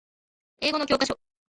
[0.61, 1.15] 英語の教科書